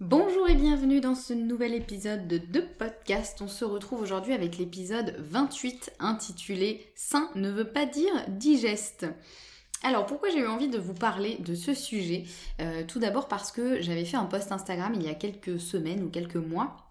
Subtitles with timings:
[0.00, 3.42] Bonjour et bienvenue dans ce nouvel épisode de Podcast.
[3.42, 9.04] On se retrouve aujourd'hui avec l'épisode 28 intitulé Sain ne veut pas dire digeste.
[9.82, 12.24] Alors pourquoi j'ai eu envie de vous parler de ce sujet?
[12.62, 16.02] Euh, Tout d'abord parce que j'avais fait un post Instagram il y a quelques semaines
[16.02, 16.89] ou quelques mois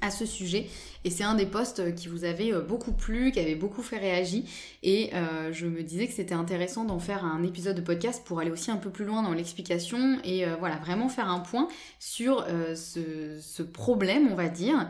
[0.00, 0.66] à ce sujet.
[1.04, 3.98] Et c'est un des posts qui vous avait euh, beaucoup plu, qui avait beaucoup fait
[3.98, 4.42] réagir.
[4.82, 8.40] Et euh, je me disais que c'était intéressant d'en faire un épisode de podcast pour
[8.40, 11.68] aller aussi un peu plus loin dans l'explication et euh, voilà vraiment faire un point
[12.00, 14.88] sur ce, problème on va dire.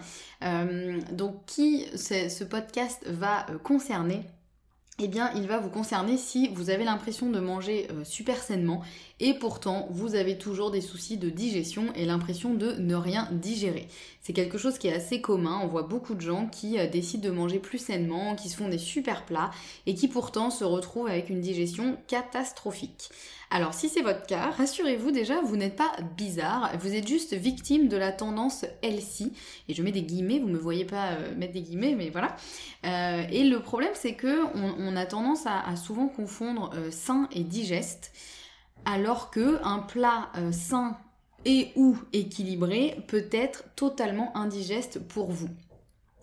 [1.13, 4.23] donc qui ce podcast va concerner?
[4.99, 8.83] Eh bien il va vous concerner si vous avez l'impression de manger super sainement
[9.21, 13.89] et pourtant vous avez toujours des soucis de digestion et l'impression de ne rien digérer.
[14.27, 17.29] C'est quelque chose qui est assez commun, on voit beaucoup de gens qui euh, décident
[17.29, 19.53] de manger plus sainement, qui se font des super plats
[19.87, 23.11] et qui pourtant se retrouvent avec une digestion catastrophique.
[23.51, 27.89] Alors si c'est votre cas, rassurez-vous déjà, vous n'êtes pas bizarre, vous êtes juste victime
[27.89, 29.33] de la tendance healthy,
[29.69, 32.37] et je mets des guillemets, vous me voyez pas euh, mettre des guillemets, mais voilà.
[32.85, 38.13] Euh, et le problème c'est que on, a tendance à, souvent confondre sain et digeste
[38.87, 40.97] alors que un plat euh, sain
[41.45, 45.49] et ou équilibré peut être totalement indigeste pour vous.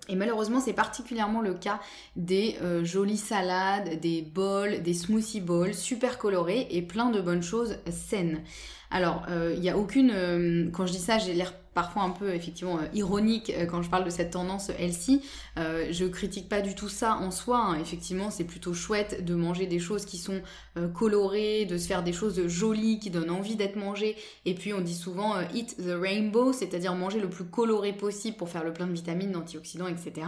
[0.09, 1.80] Et malheureusement, c'est particulièrement le cas
[2.18, 7.44] des euh, jolies salades, des bols, des smoothie bowls super colorés et plein de bonnes
[7.44, 8.44] choses saines.
[8.93, 10.69] Alors, il euh, n'y a aucune...
[10.71, 13.89] quand je dis ça, j'ai l'air parfois un peu effectivement euh, ironique euh, quand je
[13.89, 15.21] parle de cette tendance healthy.
[15.57, 17.57] Euh, je critique pas du tout ça en soi.
[17.57, 17.79] Hein.
[17.79, 20.41] Effectivement, c'est plutôt chouette de manger des choses qui sont
[20.77, 24.15] euh, colorées, de se faire des choses jolies qui donnent envie d'être mangées.
[24.45, 28.49] Et puis on dit souvent eat the rainbow, c'est-à-dire manger le plus coloré possible pour
[28.49, 30.27] faire le plein de vitamines, d'antioxydants, etc.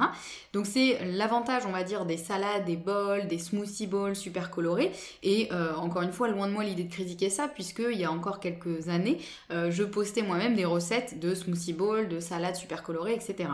[0.54, 4.92] Donc c'est l'avantage, on va dire, des salades, des bols, des smoothie bowls super colorés.
[5.24, 8.12] Et encore une fois, loin de moi l'idée de critiquer ça, puisque il y a
[8.12, 8.55] encore quelques
[8.88, 13.50] années, je postais moi-même des recettes de smoothie bowl, de salade super colorée, etc.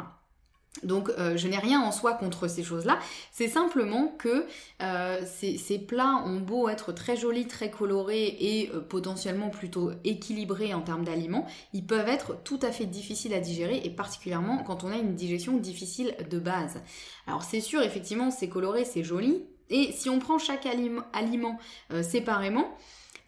[0.83, 2.97] Donc euh, je n'ai rien en soi contre ces choses-là,
[3.31, 4.47] c'est simplement que
[4.81, 10.73] euh, ces, plats ont beau être très jolis, très colorés et euh, potentiellement plutôt équilibrés
[10.73, 14.83] en termes d'aliments, ils peuvent être tout à fait difficiles à digérer et particulièrement quand
[14.85, 16.81] on a une digestion difficile de base.
[17.27, 21.57] Alors c'est sûr, effectivement, c'est coloré, c'est joli, et si on prend chaque aliment
[22.01, 22.75] séparément,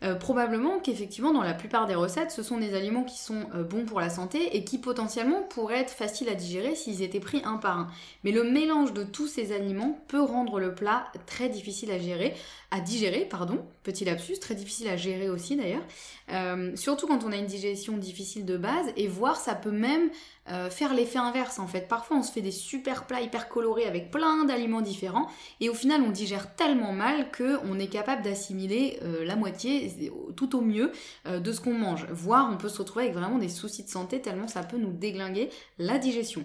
[0.04, 3.64] euh, probablement qu'effectivement dans la plupart des recettes, ce sont des aliments qui sont euh,
[3.64, 7.42] bons pour la santé et qui potentiellement pourraient être faciles à digérer s'ils étaient pris
[7.46, 7.88] un par un.
[8.24, 12.34] Mais le mélange de tous ces aliments peut rendre le plat très difficile à gérer,
[12.72, 15.86] à digérer, pardon, petit lapsus, très difficile à gérer aussi d'ailleurs,
[16.32, 20.10] euh, surtout quand on a une digestion difficile de base, et voire ça peut même
[20.50, 21.88] euh, faire l'effet inverse en fait.
[21.88, 25.28] Parfois on se fait des super plats hyper colorés avec plein d'aliments différents,
[25.60, 30.56] et au final on digère tellement mal qu'on est capable d'assimiler euh, la moitié, tout
[30.56, 30.92] au mieux,
[31.26, 32.06] de ce qu'on mange.
[32.12, 34.92] Voire on peut se retrouver avec vraiment des soucis de santé tellement ça peut nous
[34.92, 36.44] déglinguer la digestion.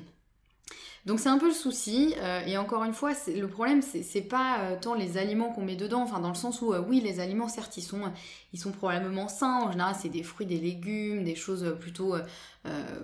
[1.08, 4.58] Donc c'est un peu le souci, euh, et encore une fois, le problème c'est pas
[4.60, 7.18] euh, tant les aliments qu'on met dedans, enfin dans le sens où euh, oui les
[7.18, 8.12] aliments certes ils sont,
[8.52, 12.14] ils sont probablement sains, en général c'est des fruits, des légumes, des choses plutôt,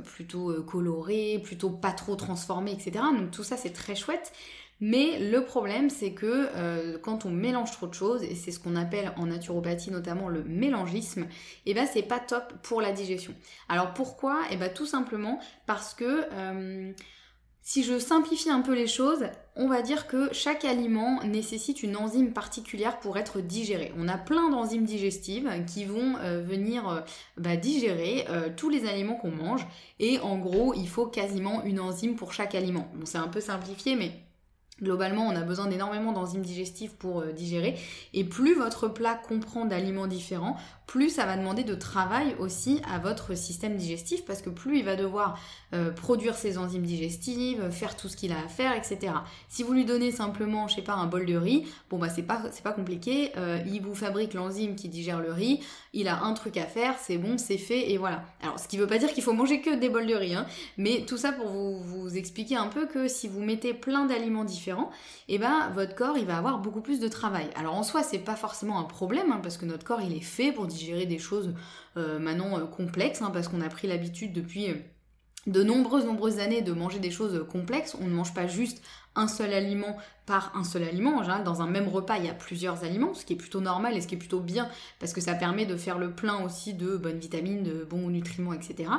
[0.05, 2.93] plutôt colorées, plutôt pas trop transformées, etc.
[3.17, 4.33] Donc tout ça c'est très chouette.
[4.81, 8.77] Mais le problème, c'est que quand on mélange trop de choses, et c'est ce qu'on
[8.77, 13.35] appelle en naturopathie notamment le mélangisme, et eh ben c'est pas top pour la digestion.
[13.71, 14.41] Alors pourquoi?
[14.51, 16.27] Et eh ben tout simplement parce que
[17.67, 19.25] si je simplifie un peu les choses,
[19.57, 23.91] on va dire que chaque aliment nécessite une enzyme particulière pour être digéré.
[23.97, 27.01] On a plein d'enzymes digestives qui vont euh, venir euh,
[27.39, 29.67] bah, digérer euh, tous les aliments qu'on mange.
[29.99, 32.87] Et en gros, il faut quasiment une enzyme pour chaque aliment.
[32.97, 34.13] Bon, c'est un peu simplifié, mais
[34.83, 37.77] Globalement, on a besoin d'énormément d'enzymes digestifs pour euh, digérer.
[38.13, 40.57] Et plus votre plat comprend d'aliments différents,
[40.87, 44.85] plus ça va demander de travail aussi à votre système digestif parce que plus il
[44.85, 45.39] va devoir
[45.73, 49.13] euh, produire ses enzymes digestives, faire tout ce qu'il a à faire, etc.
[49.49, 52.23] Si vous lui donnez simplement, je sais pas, un bol de riz, bon bah c'est
[52.23, 53.33] pas c'est pas compliqué.
[53.37, 55.61] Euh, il vous fabrique l'enzyme qui digère le riz.
[55.93, 58.25] Il a un truc à faire, c'est bon, c'est fait et voilà.
[58.43, 60.47] Alors ce qui veut pas dire qu'il faut manger que des bols de riz, hein,
[60.77, 64.45] mais tout ça pour vous, vous expliquer un peu que si vous mettez plein d'aliments
[64.45, 67.49] différents, et eh ben votre corps il va avoir beaucoup plus de travail.
[67.57, 70.21] Alors en soi c'est pas forcément un problème hein, parce que notre corps il est
[70.21, 71.55] fait pour digérer des choses
[71.97, 74.75] euh, maintenant euh, complexes hein, parce qu'on a pris l'habitude depuis euh,
[75.47, 77.97] de nombreuses, nombreuses années de manger des choses complexes.
[78.01, 78.83] On ne mange pas juste
[79.17, 79.97] un seul aliment
[80.27, 81.19] par un seul aliment.
[81.19, 83.61] En général, dans un même repas, il y a plusieurs aliments, ce qui est plutôt
[83.61, 84.69] normal et ce qui est plutôt bien
[84.99, 88.53] parce que ça permet de faire le plein aussi de bonnes vitamines, de bons nutriments,
[88.53, 88.91] etc.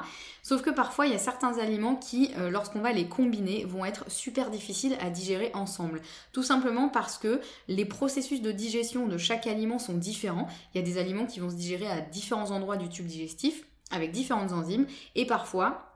[0.44, 3.86] Sauf que parfois, il y a certains aliments qui, euh, lorsqu'on va les combiner, vont
[3.86, 6.02] être super difficiles à digérer ensemble.
[6.32, 10.48] Tout simplement parce que les processus de digestion de chaque aliment sont différents.
[10.74, 13.66] Il y a des aliments qui vont se digérer à différents endroits du tube digestif
[13.92, 15.95] avec différentes enzymes et parfois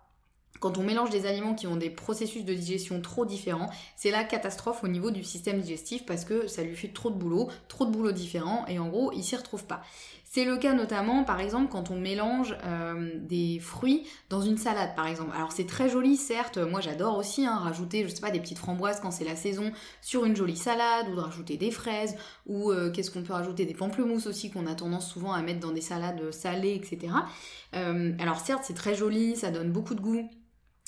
[0.60, 4.24] quand on mélange des aliments qui ont des processus de digestion trop différents, c'est la
[4.24, 7.86] catastrophe au niveau du système digestif parce que ça lui fait trop de boulot, trop
[7.86, 9.81] de boulot différent et en gros il s'y retrouve pas.
[10.31, 14.96] C'est le cas notamment par exemple quand on mélange euh, des fruits dans une salade
[14.96, 15.31] par exemple.
[15.34, 18.60] Alors c'est très joli certes, moi j'adore aussi hein, rajouter je sais pas des petites
[18.60, 19.72] framboises quand c'est la saison
[20.02, 23.66] sur une jolie salade ou de rajouter des fraises ou euh, qu'est-ce qu'on peut rajouter
[23.66, 27.13] des pamplemousses aussi qu'on a tendance souvent à mettre dans des salades salées etc.
[27.75, 30.30] Euh, alors certes c'est très joli, ça donne beaucoup de goût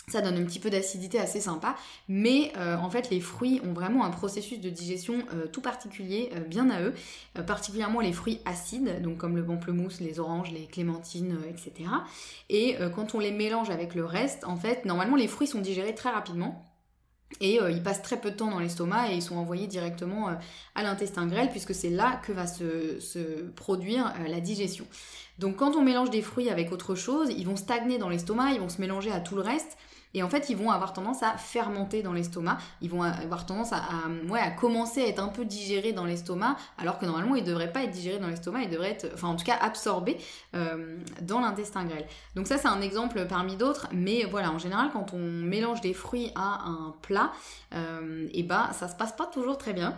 [0.07, 1.75] ça donne un petit peu d'acidité assez sympa,
[2.07, 6.31] mais euh, en fait les fruits ont vraiment un processus de digestion euh, tout particulier,
[6.35, 6.93] euh, bien à eux,
[7.45, 11.89] particulièrement les fruits acides, donc comme le pamplemousse, les oranges, les clémentines, etc.
[12.49, 15.95] Et quand on les mélange avec le reste, en fait, normalement les fruits sont digérés
[15.95, 16.65] très rapidement.
[17.39, 20.27] Et ils passent très peu de temps dans l'estomac et ils sont envoyés directement
[20.75, 23.19] à l'intestin grêle puisque c'est là que va se, se
[23.55, 24.85] produire la digestion.
[25.39, 28.59] Donc quand on mélange des fruits avec autre chose, ils vont stagner dans l'estomac, ils
[28.59, 29.77] vont se mélanger à tout le reste
[30.13, 32.57] et en fait, ils vont avoir tendance à fermenter dans l'estomac.
[32.81, 33.81] Ils vont avoir tendance à,
[34.59, 37.83] commencer à être un peu digérés dans l'estomac, alors que normalement, ils ne devraient pas
[37.83, 40.17] être digérés dans l'estomac, ils devraient être, enfin en tout cas, absorbés
[40.55, 42.05] euh, dans l'intestin grêle.
[42.35, 43.87] Donc ça, c'est un exemple parmi d'autres.
[43.93, 47.31] Mais voilà, en général, quand on mélange des fruits à un plat,
[47.73, 49.95] euh, et ben, ça se passe pas toujours très bien.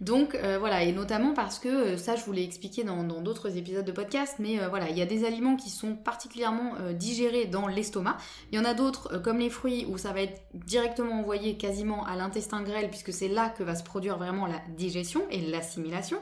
[0.00, 3.56] Donc euh, voilà, et notamment parce que euh, ça je vous l'ai expliqué dans d'autres
[3.56, 7.46] épisodes de podcast, mais euh, voilà, il y a des aliments qui sont particulièrement digérés
[7.46, 8.16] dans l'estomac.
[8.52, 12.06] Il y en a d'autres, comme les fruits, où ça va être directement envoyé quasiment
[12.06, 16.18] à l'intestin grêle, puisque c'est là que va se produire vraiment la digestion et l'assimilation.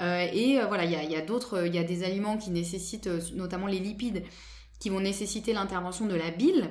[0.00, 3.10] et voilà, il y a, y a d'autres, il y a des aliments qui nécessitent,
[3.34, 4.22] notamment les lipides,
[4.78, 6.70] qui vont nécessiter l'intervention de la bile.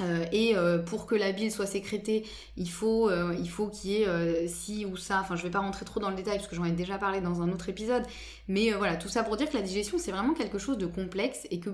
[0.00, 2.24] Euh, et euh, pour que la bile soit sécrétée,
[2.56, 3.34] il faut, euh,
[3.72, 5.20] qu'il y ait ci ou ça.
[5.20, 7.20] Enfin, je vais pas rentrer trop dans le détail parce que j'en ai déjà parlé
[7.20, 8.04] dans un autre épisode.
[8.46, 11.46] Mais voilà, tout ça pour dire que la digestion c'est vraiment quelque chose de complexe
[11.50, 11.70] et que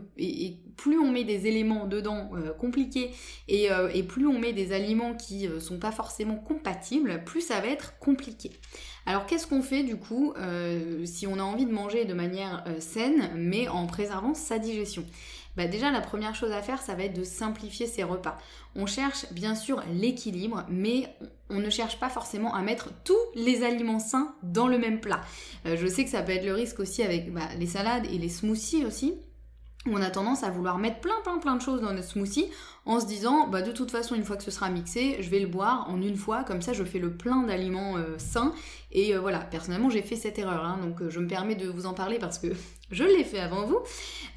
[0.76, 3.10] plus on met des éléments dedans compliqués
[3.48, 3.68] et,
[4.08, 8.50] plus on met des aliments qui sont pas forcément compatibles, plus ça va être compliqué.
[9.06, 10.34] Alors qu'est-ce qu'on fait du coup
[11.04, 15.04] si on a envie de manger de manière saine mais en préservant sa digestion?
[15.56, 18.38] Bah déjà la première chose à faire, ça va être de simplifier ses repas.
[18.74, 21.14] On cherche bien sûr l'équilibre, mais
[21.50, 25.20] on ne cherche pas forcément à mettre tous les aliments sains dans le même plat.
[25.66, 28.18] Euh, je sais que ça peut être le risque aussi avec bah, les salades et
[28.18, 29.14] les smoothies aussi
[29.86, 32.48] on a tendance à vouloir mettre plein plein plein de choses dans notre smoothie
[32.86, 35.40] en se disant bah de toute façon une fois que ce sera mixé je vais
[35.40, 38.52] le boire en une fois comme ça je fais le plein d'aliments euh, sains
[38.92, 41.86] et euh, voilà personnellement j'ai fait cette erreur hein, donc je me permets de vous
[41.86, 42.48] en parler parce que
[42.90, 43.78] je l'ai fait avant vous.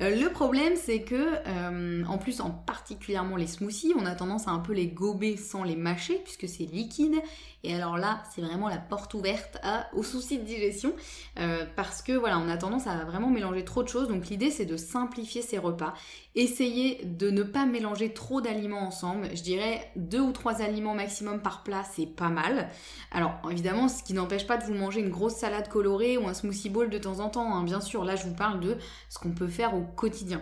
[0.02, 4.48] Euh, le problème, c'est que, euh, en plus, en particulièrement les smoothies, on a tendance
[4.48, 7.16] à un peu les gober sans les mâcher, puisque c'est liquide.
[7.64, 9.58] Et alors là, c'est vraiment la porte ouverte
[9.94, 10.94] aux soucis de digestion,
[11.40, 14.08] euh, parce que voilà, on a tendance à vraiment mélanger trop de choses.
[14.08, 15.94] Donc l'idée, c'est de simplifier ses repas.
[16.36, 19.30] Essayez de ne pas mélanger trop d'aliments ensemble.
[19.34, 22.70] Je dirais deux ou trois aliments maximum par plat, c'est pas mal.
[23.12, 26.34] Alors évidemment, ce qui n'empêche pas de vous manger une grosse salade colorée ou un
[26.34, 27.56] smoothie bowl de temps en temps.
[27.56, 27.64] Hein.
[27.64, 28.78] Bien sûr, là, je vous parle de
[29.10, 30.42] ce qu'on peut faire au quotidien.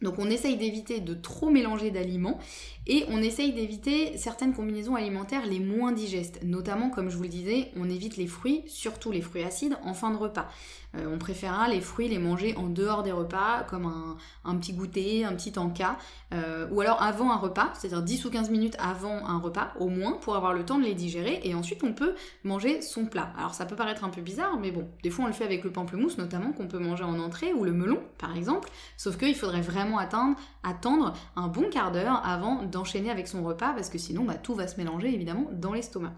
[0.00, 2.38] Donc on essaye d'éviter de trop mélanger d'aliments
[2.88, 6.40] et on essaye d'éviter certaines combinaisons alimentaires les moins digestes.
[6.42, 9.94] Notamment, comme je vous le disais, on évite les fruits, surtout les fruits acides, en
[9.94, 10.48] fin de repas.
[10.96, 15.24] Euh, on préférera les fruits les manger en dehors des repas, comme un, petit goûter,
[15.24, 15.98] un petit encas,
[16.32, 19.88] euh, ou alors avant un repas, c'est-à-dire 10 ou 15 minutes avant un repas, au
[19.88, 23.32] moins, pour avoir le temps de les digérer, et ensuite on peut manger son plat.
[23.36, 25.62] Alors ça peut paraître un peu bizarre, mais bon, des fois on le fait avec
[25.62, 29.34] le pamplemousse, notamment, qu'on peut manger en entrée, ou le melon, par exemple, sauf qu'il
[29.34, 30.34] faudrait vraiment vraiment
[30.68, 34.54] attendre, un bon quart d'heure avant d'enchaîner avec son repas parce que sinon bah, tout
[34.54, 36.12] va se mélanger évidemment dans l'estomac.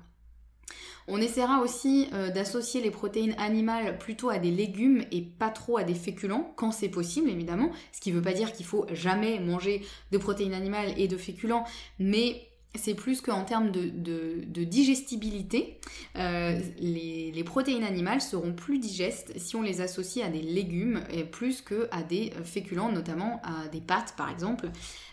[1.08, 5.76] On essaiera aussi euh, d'associer les protéines animales plutôt à des légumes et pas trop
[5.76, 8.86] à des féculents, quand c'est possible évidemment, ce qui ne veut pas dire qu'il faut
[8.92, 11.64] jamais manger de protéines animales et de féculents,
[11.98, 15.78] mais c'est plus qu'en termes de, digestibilité,
[16.16, 21.24] euh, les, protéines animales seront plus digestes si on les associe à des légumes et
[21.24, 24.70] plus qu'à des féculents, notamment à des pâtes par exemple.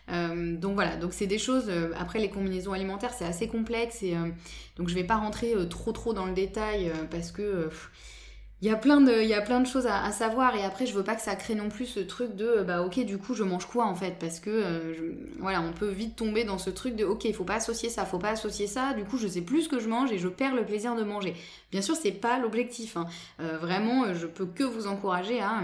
[0.09, 1.65] Euh, donc voilà, donc c'est des choses.
[1.67, 4.15] Euh, après les combinaisons alimentaires, c'est assez complexe et
[4.77, 7.69] donc je vais pas rentrer trop trop dans le détail parce que
[8.61, 11.35] il y a plein de, choses à, savoir et après je veux pas que ça
[11.35, 14.15] crée non plus ce truc de bah ok du coup je mange quoi en fait?
[14.19, 17.43] Parce que euh, voilà on peut vite tomber dans ce truc de ok il faut
[17.43, 18.93] pas associer ça faut pas associer ça.
[18.93, 21.03] Du coup je sais plus ce que je mange et je perds le plaisir de
[21.03, 21.35] manger.
[21.71, 23.05] Bien sûr c'est pas l'objectif hein.
[23.41, 25.61] euh, vraiment je peux que vous encourager à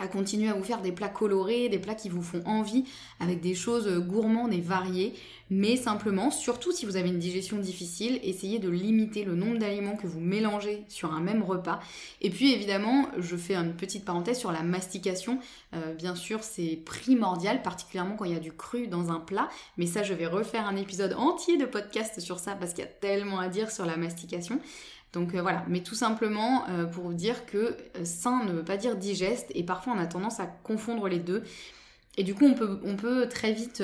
[0.00, 2.84] à continuer à vous faire des plats colorés, des plats qui vous font envie,
[3.20, 5.14] avec des choses gourmandes et variées,
[5.50, 9.96] mais simplement, surtout si vous avez une digestion difficile, essayez de limiter le nombre d'aliments
[9.96, 11.80] que vous mélangez sur un même repas.
[12.22, 15.38] Et puis évidemment, je fais une petite parenthèse sur la mastication.
[15.74, 19.48] Euh, bien sûr, c'est primordial, particulièrement quand il y a du cru dans un plat,
[19.76, 22.88] mais ça, je vais refaire un épisode entier de podcast sur ça parce qu'il y
[22.88, 24.58] a tellement à dire sur la mastication.
[25.14, 28.64] Donc euh, voilà, mais tout simplement euh, pour vous dire que euh, sain ne veut
[28.64, 31.44] pas dire digeste et parfois on a tendance à confondre les deux.
[32.18, 33.82] Et du coup on peut, on peut très vite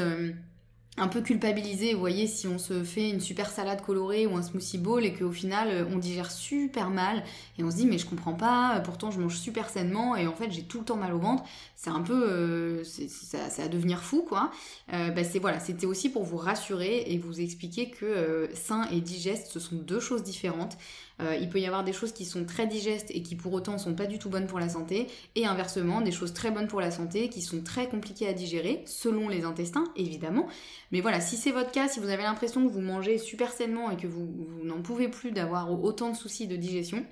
[0.96, 4.42] un peu culpabiliser, vous voyez, si on se fait une super salade colorée ou un
[4.42, 7.24] smoothie bowl et qu'au final on digère super mal
[7.58, 10.32] et on se dit mais je comprends pas, pourtant je mange super sainement et en
[10.34, 11.42] fait j'ai tout le temps mal au ventre,
[11.74, 14.52] c'est un peu, c'est à devenir fou quoi.
[14.88, 19.48] bah c'est voilà, c'était aussi pour vous rassurer et vous expliquer que sain et digeste
[19.48, 20.76] ce sont deux choses différentes.
[21.22, 23.78] Euh, il peut y avoir des choses qui sont très digestes et qui pour autant
[23.78, 26.80] sont pas du tout bonnes pour la santé, et inversement des choses très bonnes pour
[26.80, 30.46] la santé qui sont très compliquées à digérer, selon les intestins évidemment.
[30.92, 33.90] Mais voilà, si c'est votre cas, si vous avez l'impression que vous mangez super sainement
[33.90, 37.04] et que vous n'en pouvez plus d'avoir autant de soucis de digestion,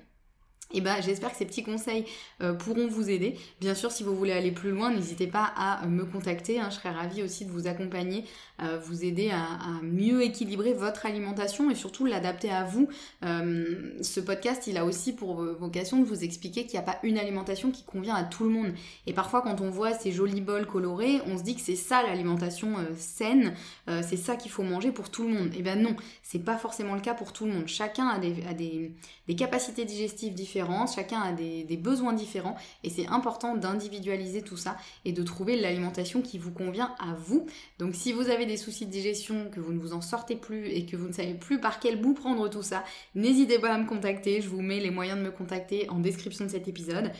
[0.71, 2.05] eh ben, j'espère que ces petits conseils
[2.41, 3.35] euh, pourront vous aider.
[3.59, 6.59] Bien sûr, si vous voulez aller plus loin, n'hésitez pas à euh, me contacter.
[6.59, 6.67] Hein.
[6.69, 8.23] je serais ravie aussi de vous accompagner,
[8.61, 9.47] euh, vous aider à,
[9.81, 12.87] mieux équilibrer votre alimentation et surtout l'adapter à vous.
[13.21, 17.17] ce podcast, il a aussi pour vocation de vous expliquer qu'il n'y a pas une
[17.17, 18.73] alimentation qui convient à tout le monde.
[19.07, 22.03] Et parfois, quand on voit ces jolis bols colorés, on se dit que c'est ça
[22.03, 23.53] l'alimentation saine,
[23.87, 25.53] c'est ça qu'il faut manger pour tout le monde.
[25.53, 27.67] Et eh ben non, c'est pas forcément le cas pour tout le monde.
[27.67, 34.41] Chacun a des capacités digestives différentes chacun a des, besoins différents et c'est important d'individualiser
[34.41, 37.45] tout ça et de trouver l'alimentation qui vous convient à vous.
[37.77, 40.67] Donc si vous avez des soucis de digestion, que vous ne vous en sortez plus
[40.67, 42.83] et que vous ne savez plus par quel bout prendre tout ça,
[43.15, 46.45] n'hésitez pas à me contacter, je vous mets les moyens de me contacter en description
[46.45, 47.11] de cet épisode.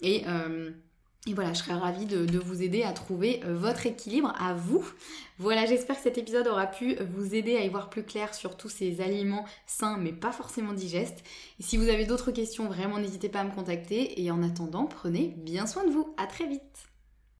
[0.00, 0.70] Et euh,
[1.28, 4.82] et voilà, je serais ravie de, vous aider à trouver euh, votre équilibre à vous.
[5.38, 8.56] Voilà, j'espère que cet épisode aura pu vous aider à y voir plus clair sur
[8.56, 11.22] tous ces aliments sains mais pas forcément digestes.
[11.60, 14.22] Et si vous avez d'autres questions, vraiment n'hésitez pas à me contacter.
[14.22, 16.14] Et en attendant, prenez bien soin de vous.
[16.16, 16.87] À très vite